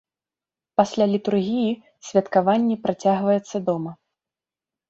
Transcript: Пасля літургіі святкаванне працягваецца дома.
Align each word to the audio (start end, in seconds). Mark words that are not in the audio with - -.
Пасля 0.79 1.05
літургіі 1.11 1.67
святкаванне 2.07 2.75
працягваецца 2.87 3.57
дома. 3.69 3.91